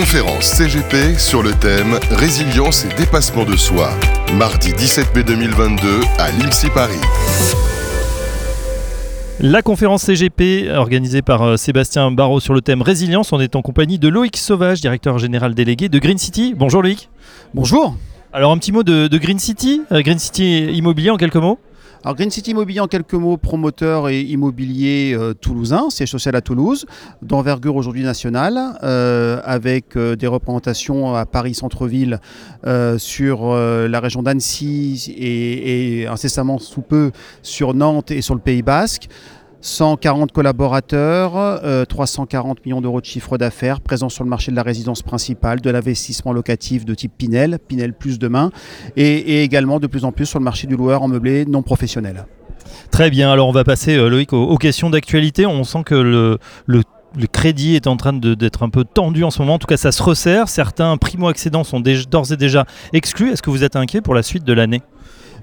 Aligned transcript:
Conférence 0.00 0.46
CGP 0.46 1.18
sur 1.18 1.42
le 1.42 1.52
thème 1.52 2.00
Résilience 2.10 2.86
et 2.86 2.88
dépassement 2.96 3.44
de 3.44 3.54
soi. 3.54 3.90
Mardi 4.32 4.72
17 4.72 5.14
mai 5.14 5.24
2022 5.24 6.00
à 6.16 6.30
l'IMSI 6.30 6.70
Paris. 6.70 6.94
La 9.40 9.60
conférence 9.60 10.04
CGP 10.04 10.70
organisée 10.74 11.20
par 11.20 11.42
euh, 11.42 11.56
Sébastien 11.58 12.10
Barrault 12.12 12.40
sur 12.40 12.54
le 12.54 12.62
thème 12.62 12.80
Résilience, 12.80 13.34
on 13.34 13.40
est 13.40 13.54
en 13.56 13.60
compagnie 13.60 13.98
de 13.98 14.08
Loïc 14.08 14.38
Sauvage, 14.38 14.80
directeur 14.80 15.18
général 15.18 15.54
délégué 15.54 15.90
de 15.90 15.98
Green 15.98 16.16
City. 16.16 16.54
Bonjour 16.56 16.80
Loïc. 16.80 17.10
Bonjour. 17.52 17.94
Alors 18.32 18.52
un 18.52 18.56
petit 18.56 18.72
mot 18.72 18.82
de, 18.82 19.06
de 19.06 19.18
Green 19.18 19.38
City, 19.38 19.82
euh, 19.92 20.00
Green 20.00 20.18
City 20.18 20.64
Immobilier 20.72 21.10
en 21.10 21.18
quelques 21.18 21.36
mots? 21.36 21.58
Alors 22.02 22.16
Green 22.16 22.30
City 22.30 22.52
Immobilier 22.52 22.80
en 22.80 22.86
quelques 22.86 23.12
mots, 23.12 23.36
promoteur 23.36 24.08
et 24.08 24.22
immobilier 24.22 25.12
euh, 25.14 25.34
toulousain, 25.34 25.90
siège 25.90 26.10
social 26.10 26.34
à 26.34 26.40
Toulouse, 26.40 26.86
d'envergure 27.20 27.76
aujourd'hui 27.76 28.02
nationale, 28.02 28.58
euh, 28.82 29.42
avec 29.44 29.96
euh, 29.96 30.16
des 30.16 30.26
représentations 30.26 31.14
à 31.14 31.26
Paris 31.26 31.52
centre-ville, 31.52 32.18
sur 32.98 33.54
la 33.54 34.00
région 34.00 34.22
d'Annecy 34.22 35.14
et 35.16 36.06
incessamment 36.06 36.58
sous 36.58 36.82
peu 36.82 37.10
sur 37.42 37.74
Nantes 37.74 38.10
et 38.10 38.20
sur 38.20 38.34
le 38.34 38.40
Pays 38.40 38.62
Basque. 38.62 39.08
140 39.60 40.32
collaborateurs, 40.32 41.36
euh, 41.36 41.84
340 41.84 42.64
millions 42.64 42.80
d'euros 42.80 43.00
de 43.00 43.06
chiffre 43.06 43.36
d'affaires, 43.36 43.80
présents 43.80 44.08
sur 44.08 44.24
le 44.24 44.30
marché 44.30 44.50
de 44.50 44.56
la 44.56 44.62
résidence 44.62 45.02
principale, 45.02 45.60
de 45.60 45.70
l'investissement 45.70 46.32
locatif 46.32 46.84
de 46.84 46.94
type 46.94 47.12
Pinel, 47.16 47.58
Pinel 47.68 47.92
plus 47.92 48.18
demain, 48.18 48.50
et, 48.96 49.42
également 49.42 49.78
de 49.78 49.86
plus 49.86 50.04
en 50.04 50.12
plus 50.12 50.26
sur 50.26 50.38
le 50.38 50.44
marché 50.44 50.66
du 50.66 50.76
loueur 50.76 51.02
en 51.02 51.08
meublé 51.08 51.44
non 51.44 51.62
professionnel. 51.62 52.26
Très 52.90 53.10
bien, 53.10 53.30
alors 53.30 53.48
on 53.48 53.52
va 53.52 53.64
passer 53.64 53.96
euh, 53.96 54.08
Loïc 54.08 54.32
aux, 54.32 54.56
questions 54.56 54.90
d'actualité. 54.90 55.46
On 55.46 55.64
sent 55.64 55.82
que 55.84 55.94
le, 55.94 56.38
le 56.66 56.82
crédit 57.26 57.74
est 57.74 57.86
en 57.86 57.96
train 57.96 58.12
d'être 58.12 58.62
un 58.62 58.68
peu 58.68 58.84
tendu 58.84 59.24
en 59.24 59.30
ce 59.30 59.40
moment. 59.40 59.54
En 59.54 59.58
tout 59.58 59.66
cas, 59.66 59.76
ça 59.76 59.92
se 59.92 60.02
resserre. 60.02 60.48
Certains 60.48 60.96
primo-accédants 60.96 61.64
sont 61.64 61.80
d'ores 61.80 62.32
et 62.32 62.36
déjà 62.36 62.66
exclus. 62.92 63.30
Est-ce 63.30 63.42
que 63.42 63.50
vous 63.50 63.64
êtes 63.64 63.76
inquiet 63.76 64.00
pour 64.00 64.14
la 64.14 64.22
suite 64.22 64.44
de 64.44 64.52
l'année? 64.52 64.82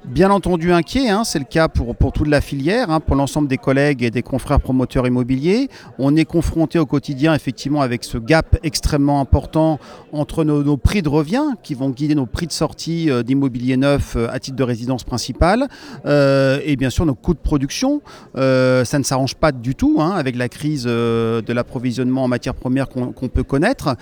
Bien 0.07 0.31
entendu 0.31 0.71
inquiet, 0.71 1.09
hein, 1.09 1.25
c'est 1.25 1.37
le 1.37 1.43
cas 1.43 1.67
pour, 1.67 1.93
pour 1.93 2.13
toute 2.13 2.29
la 2.29 2.39
filière, 2.39 2.89
hein, 2.89 3.01
pour 3.01 3.17
l'ensemble 3.17 3.49
des 3.49 3.57
collègues 3.57 4.03
et 4.03 4.09
des 4.09 4.21
confrères 4.21 4.61
promoteurs 4.61 5.05
immobiliers. 5.05 5.67
On 5.99 6.15
est 6.15 6.23
confronté 6.23 6.79
au 6.79 6.85
quotidien 6.85 7.33
effectivement 7.33 7.81
avec 7.81 8.05
ce 8.05 8.17
gap 8.17 8.57
extrêmement 8.63 9.19
important 9.19 9.79
entre 10.13 10.45
nos, 10.45 10.77
prix 10.77 11.01
de 11.01 11.09
revient 11.09 11.43
qui 11.61 11.73
vont 11.73 11.89
guider 11.89 12.15
nos 12.15 12.25
prix 12.25 12.47
de 12.47 12.53
sortie 12.53 13.11
euh, 13.11 13.21
d'immobilier 13.21 13.75
neuf 13.75 14.15
euh, 14.15 14.29
à 14.31 14.39
titre 14.39 14.55
de 14.55 14.63
résidence 14.63 15.03
principale 15.03 15.67
euh, 16.05 16.61
et 16.63 16.77
bien 16.77 16.89
sûr 16.89 17.05
nos 17.05 17.13
coûts 17.13 17.33
de 17.33 17.39
production. 17.39 18.01
Ça 18.33 18.99
ne 18.99 19.03
s'arrange 19.03 19.35
pas 19.35 19.51
du 19.51 19.75
tout 19.75 19.97
hein, 19.99 20.11
avec 20.11 20.37
la 20.37 20.47
crise 20.47 20.85
de 20.85 21.53
l'approvisionnement 21.53 22.23
en 22.23 22.27
matières 22.29 22.55
premières 22.55 22.87
qu'on 22.87 23.11
peut 23.27 23.43
connaître 23.43 23.97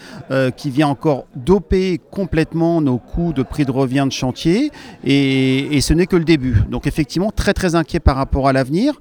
qui 0.56 0.70
vient 0.70 0.88
encore 0.88 1.26
doper 1.36 2.00
complètement 2.12 2.80
nos 2.82 3.00
coûts 3.00 3.34
de 3.34 3.42
prix 3.42 3.66
de 3.66 3.72
revient 3.72 4.06
de 4.08 4.12
chantier 4.12 4.72
et, 5.04 5.76
et 5.76 5.82
ce 5.82 5.95
n'est 5.96 6.08
que 6.08 6.16
le 6.16 6.26
début. 6.26 6.58
Donc 6.70 6.88
effectivement, 6.88 7.32
très 7.32 7.54
très 7.54 7.76
inquiet 7.76 8.00
par 8.00 8.16
rapport 8.16 8.48
à 8.48 8.54
l'avenir. 8.54 8.94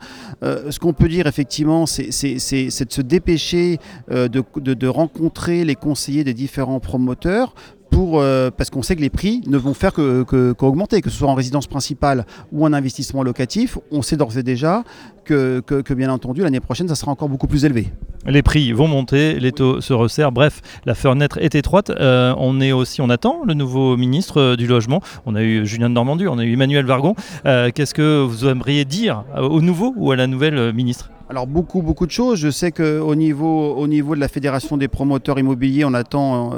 Euh, 0.43 0.71
ce 0.71 0.79
qu'on 0.79 0.93
peut 0.93 1.09
dire 1.09 1.27
effectivement, 1.27 1.87
c'est 1.87 2.07
de 2.09 2.93
se 2.93 3.03
dépêcher 3.03 3.79
euh, 4.11 4.29
de, 4.29 4.87
rencontrer 4.87 5.65
les 5.65 5.75
conseillers 5.75 6.25
des 6.25 6.35
différents 6.35 6.81
promoteurs. 6.81 7.55
Pour, 7.91 8.21
euh, 8.21 8.51
parce 8.51 8.71
qu'on 8.71 8.83
sait 8.83 8.97
que 8.97 9.01
les 9.01 9.11
prix 9.11 9.41
ne 9.47 9.57
vont 9.57 9.73
faire 9.73 9.93
que- 9.93 10.25
que- 10.25 10.51
qu'augmenter, 10.53 11.01
que, 11.01 11.11
ce 11.11 11.17
soit 11.17 11.29
en 11.29 11.35
résidence 11.35 11.69
principale 11.69 12.27
ou 12.51 12.65
en 12.65 12.73
investissement 12.73 13.23
locatif. 13.23 13.79
On 13.93 14.03
sait 14.03 14.17
d'ores 14.17 14.37
et 14.37 14.43
déjà 14.43 14.83
que- 15.25 15.61
que, 15.61 15.95
bien 15.95 16.11
entendu 16.11 16.41
l'année 16.43 16.59
prochaine, 16.59 16.89
ça 16.89 16.97
sera 16.97 17.13
encore 17.13 17.29
beaucoup 17.29 17.47
plus 17.47 17.65
élevé. 17.65 17.93
Les 18.27 18.43
prix 18.43 18.73
vont 18.73 18.89
monter, 18.89 19.39
les 19.39 19.53
taux 19.53 19.81
se 19.83 19.93
resserrent. 19.93 20.33
Bref, 20.33 20.63
la 20.87 20.95
fenêtre 20.95 21.39
est 21.43 21.55
étroite. 21.55 21.91
Euh, 21.91 22.35
on 22.39 22.61
est 22.61 22.73
aussi, 22.73 23.03
on 23.03 23.11
attend 23.11 23.43
le 23.47 23.53
nouveau 23.55 23.97
ministre 23.99 24.41
euh, 24.41 24.57
du 24.57 24.67
logement. 24.67 25.03
On 25.27 25.35
a 25.35 25.43
eu 25.43 25.67
Julien 25.67 25.91
de 25.91 25.95
Normandie, 25.95 26.27
on 26.27 26.39
a 26.39 26.45
eu 26.45 26.55
Emmanuel 26.55 26.87
Vargon. 26.87 27.15
Euh, 27.45 27.71
Qu'est-ce 27.75 27.93
que 27.95 28.23
vous 28.23 28.47
aimeriez 28.47 28.85
dire 28.87 29.25
au 29.39 29.61
nouveau 29.61 29.93
ou 29.97 30.11
à 30.11 30.17
la 30.17 30.27
nouvelle 30.27 30.73
ministre? 30.73 31.11
Alors 31.31 31.47
beaucoup, 31.47 31.81
beaucoup 31.81 32.07
de 32.07 32.11
choses. 32.11 32.39
Je 32.39 32.51
sais 32.51 32.71
qu'au 32.71 33.15
niveau, 33.15 33.75
au 33.75 33.87
niveau 33.87 34.15
de 34.15 34.21
la 34.21 34.29
Fédération 34.29 34.77
des 34.77 34.89
promoteurs 34.89 35.39
immobiliers, 35.39 35.85
on 35.87 35.95
attend 35.95 36.53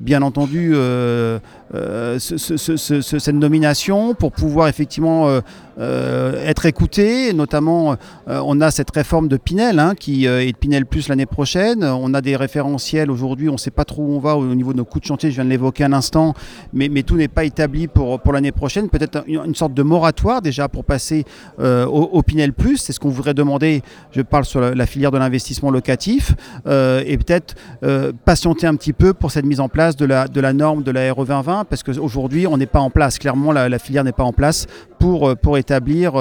bien 0.00 0.20
entendu 0.22 0.72
ce- 0.74 1.38
ce- 2.18 2.56
ce- 2.56 2.76
ce- 2.76 3.00
ce- 3.00 3.18
cette 3.20 3.34
nomination 3.36 4.14
pour 4.14 4.32
pouvoir 4.32 4.66
effectivement 4.66 5.28
être 5.78 6.66
écouté. 6.66 7.32
Notamment, 7.32 7.94
on 8.26 8.60
a 8.60 8.72
cette 8.72 8.90
réforme 8.90 9.28
de 9.28 9.36
Pinel 9.36 9.78
hein, 9.78 9.94
qui 9.98 10.26
est 10.26 10.52
de 10.52 10.56
Pinel 10.58 10.86
Plus 10.86 10.99
l'année 11.08 11.26
prochaine. 11.26 11.84
On 11.84 12.14
a 12.14 12.20
des 12.20 12.36
référentiels 12.36 13.10
aujourd'hui, 13.10 13.48
on 13.48 13.54
ne 13.54 13.58
sait 13.58 13.70
pas 13.70 13.84
trop 13.84 14.02
où 14.02 14.12
on 14.12 14.18
va 14.18 14.36
au 14.36 14.54
niveau 14.54 14.72
de 14.72 14.78
nos 14.78 14.84
coûts 14.84 15.00
de 15.00 15.04
chantier, 15.04 15.30
je 15.30 15.36
viens 15.36 15.44
de 15.44 15.50
l'évoquer 15.50 15.84
un 15.84 15.92
instant, 15.92 16.34
mais, 16.72 16.88
mais 16.88 17.02
tout 17.02 17.16
n'est 17.16 17.28
pas 17.28 17.44
établi 17.44 17.86
pour, 17.86 18.20
pour 18.20 18.32
l'année 18.32 18.52
prochaine. 18.52 18.88
Peut-être 18.88 19.24
une, 19.26 19.54
sorte 19.54 19.74
de 19.74 19.82
moratoire 19.82 20.42
déjà 20.42 20.68
pour 20.68 20.84
passer 20.84 21.24
euh, 21.58 21.86
au, 21.86 22.22
Pinel 22.22 22.52
Plus, 22.52 22.78
c'est 22.78 22.92
ce 22.92 23.00
qu'on 23.00 23.08
voudrait 23.08 23.34
demander 23.34 23.82
je 24.12 24.22
parle 24.22 24.44
sur 24.44 24.60
la, 24.60 24.86
filière 24.86 25.10
de 25.10 25.18
l'investissement 25.18 25.70
locatif, 25.70 26.34
euh, 26.66 27.02
et 27.06 27.16
peut-être 27.16 27.54
euh, 27.82 28.12
patienter 28.24 28.66
un 28.66 28.74
petit 28.76 28.92
peu 28.92 29.14
pour 29.14 29.30
cette 29.30 29.44
mise 29.44 29.60
en 29.60 29.68
place 29.68 29.96
de 29.96 30.04
la, 30.04 30.28
de 30.28 30.40
la 30.40 30.52
norme 30.52 30.82
de 30.82 30.90
la 30.90 31.12
RE 31.12 31.24
2020, 31.24 31.64
parce 31.64 31.82
qu'aujourd'hui, 31.82 32.46
on 32.46 32.56
n'est 32.56 32.66
pas 32.66 32.80
en 32.80 32.90
place. 32.90 33.18
Clairement, 33.18 33.52
la, 33.52 33.78
filière 33.78 34.04
n'est 34.04 34.12
pas 34.12 34.24
en 34.24 34.32
place 34.32 34.66
pour, 34.98 35.36
pour 35.36 35.58
établir 35.58 36.12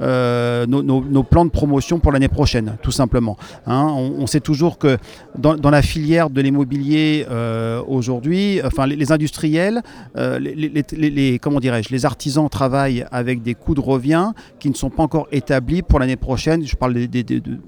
nos 0.00 1.22
plans 1.22 1.44
de 1.44 1.50
promotion 1.50 1.98
pour 1.98 2.12
l'année 2.12 2.28
prochaine, 2.28 2.76
tout 2.82 2.90
simplement. 2.90 3.36
Hein, 3.66 3.86
on, 3.96 4.15
on 4.16 4.26
sait 4.26 4.40
toujours 4.40 4.78
que 4.78 4.98
dans, 5.38 5.70
la 5.70 5.82
filière 5.82 6.30
de 6.30 6.40
l'immobilier 6.40 7.26
euh, 7.30 7.82
aujourd'hui, 7.86 8.60
enfin 8.64 8.86
les, 8.86 9.12
industriels, 9.12 9.82
euh, 10.16 10.38
les, 10.38 12.04
artisans 12.04 12.48
travaillent 12.48 13.06
avec 13.10 13.42
des 13.42 13.54
coûts 13.54 13.74
de 13.74 13.80
revient 13.80 14.32
qui 14.58 14.70
ne 14.70 14.74
sont 14.74 14.90
pas 14.90 15.02
encore 15.02 15.28
établis 15.32 15.82
pour 15.82 15.98
l'année 15.98 16.16
prochaine. 16.16 16.64
Je 16.64 16.76
parle 16.76 16.94
des, 16.94 17.22
de 17.22 17.58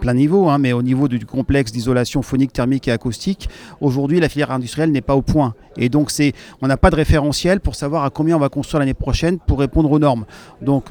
plein 0.00 0.14
niveau, 0.14 0.48
hein, 0.48 0.58
mais 0.58 0.72
au 0.72 0.82
niveau 0.82 1.08
du 1.08 1.24
complexe 1.26 1.72
d'isolation 1.72 2.22
phonique, 2.22 2.52
thermique 2.52 2.88
et 2.88 2.92
acoustique, 2.92 3.48
aujourd'hui 3.80 4.20
la 4.20 4.28
filière 4.28 4.50
industrielle 4.50 4.90
n'est 4.90 5.00
pas 5.00 5.16
au 5.16 5.22
point. 5.22 5.54
Et 5.76 5.88
donc 5.88 6.10
on 6.60 6.66
n'a 6.66 6.76
pas 6.76 6.90
de 6.90 6.96
référentiel 6.96 7.60
pour 7.60 7.74
savoir 7.74 8.04
à 8.04 8.10
combien 8.10 8.36
on 8.36 8.40
va 8.40 8.48
construire 8.48 8.80
l'année 8.80 8.94
prochaine 8.94 9.38
pour 9.38 9.58
répondre 9.58 9.90
aux 9.90 9.98
normes. 9.98 10.24
Donc 10.60 10.86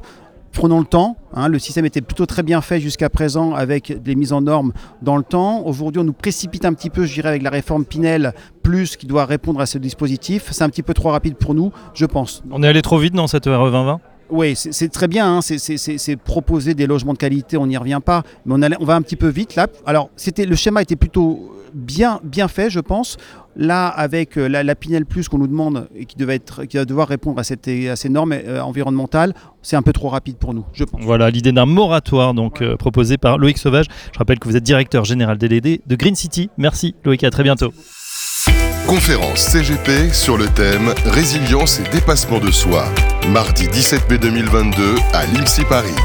Prenons 0.54 0.80
le 0.80 0.86
temps. 0.86 1.16
hein, 1.34 1.48
le 1.48 1.60
système 1.60 1.86
était 1.86 2.02
plutôt 2.02 2.26
très 2.26 2.44
bien 2.44 2.62
fait 2.62 2.80
jusqu'à 2.80 3.10
présent 3.10 3.54
avec 3.54 4.04
des 4.04 4.16
mises 4.16 4.34
en 4.34 4.42
normes 4.42 4.74
dans 5.02 5.18
le 5.18 5.24
temps. 5.24 5.66
Aujourd'hui, 5.66 6.02
on 6.02 6.04
nous 6.04 6.14
précipite 6.14 6.66
un 6.66 6.74
petit 6.74 6.90
peu, 6.90 7.06
je 7.06 7.14
dirais, 7.14 7.30
avec 7.30 7.42
la 7.42 7.50
réforme 7.50 7.86
Pinel 7.86 8.34
plus 8.62 8.98
qui 8.98 9.08
doit 9.08 9.26
répondre 9.26 9.60
à 9.60 9.66
ce 9.66 9.78
dispositif. 9.78 10.50
C'est 10.52 10.64
un 10.64 10.70
petit 10.70 10.84
peu 10.84 10.94
trop 10.94 11.10
rapide 11.10 11.36
pour 11.36 11.54
nous, 11.54 11.72
je 11.94 12.06
pense. 12.06 12.44
On 12.52 12.62
est 12.64 12.68
allé 12.68 12.82
trop 12.82 12.98
vite 12.98 13.14
dans 13.14 13.28
cette 13.28 13.46
RE 13.46 13.50
2020 13.50 14.02
Oui, 14.32 14.54
c'est 14.56 14.90
très 14.92 15.08
bien. 15.08 15.38
hein, 15.38 15.42
c'est- 15.42 16.16
proposer 16.18 16.74
des 16.74 16.88
logements 16.88 17.14
de 17.14 17.18
qualité, 17.18 17.58
on 17.58 17.68
n'y 17.68 17.78
revient 17.78 18.00
pas. 18.04 18.24
Mais 18.46 18.54
on, 18.58 18.62
allait- 18.62 18.78
on 18.80 18.86
va 18.86 18.96
un 18.96 19.02
petit 19.02 19.16
peu 19.18 19.28
vite 19.28 19.56
là. 19.56 19.68
Alors, 19.86 20.10
c'était 20.16 20.46
le 20.46 20.56
schéma 20.56 20.82
était 20.82 20.96
plutôt 20.96 21.54
bien, 21.74 22.20
bien 22.24 22.48
fait, 22.48 22.70
je 22.70 22.80
pense. 22.80 23.18
Là, 23.58 23.88
avec 23.90 24.38
euh, 24.38 24.48
la, 24.48 24.64
la 24.64 24.76
Pinel 24.76 25.06
Plus 25.06 25.28
qu'on 25.28 25.38
nous 25.38 25.48
demande 25.48 25.90
et 25.96 26.06
qui, 26.06 26.16
devait 26.16 26.36
être, 26.36 26.64
qui 26.64 26.78
va 26.78 26.86
devoir 26.86 27.10
répondre 27.10 27.38
à, 27.40 27.44
cette, 27.44 27.68
à 27.68 27.96
ces 27.98 28.08
normes 28.08 28.32
euh, 28.34 28.62
environnementales, 28.62 29.34
c'est 29.62 29.76
un 29.76 29.82
peu 29.82 29.92
trop 29.92 30.08
rapide 30.08 30.38
pour 30.38 30.54
nous, 30.54 30.66
je 30.74 30.86
pense. 30.86 31.02
Voilà 31.04 31.30
l'idée 31.30 31.52
d'un 31.52 31.66
moratoire 31.66 32.34
donc 32.34 32.62
euh, 32.62 32.78
proposé 32.78 33.18
par 33.18 33.38
Loïc 33.38 33.58
Sauvage. 33.58 33.88
Je 34.14 34.20
rappelle 34.20 34.40
que 34.40 34.48
vous 34.48 34.56
êtes 34.56 34.64
directeur 34.64 35.04
général 35.04 35.38
délégué 35.38 35.82
de 35.86 35.96
Green 35.98 36.16
City. 36.16 36.50
Merci 36.58 36.96
Loïc, 37.04 37.26
à 37.26 37.30
très 37.30 37.44
bientôt. 37.44 37.74
Conférence 38.92 39.48
CGP 39.48 40.14
sur 40.14 40.38
le 40.38 40.48
thème 40.48 40.94
Résilience 41.06 41.80
et 41.80 41.90
dépassement 41.92 42.40
de 42.40 42.52
soi. 42.52 42.84
Mardi 43.30 43.70
17 43.70 44.10
mai 44.10 44.18
2022 44.18 44.96
à 45.14 45.26
l'IMSI 45.28 45.64
Paris. 45.64 45.96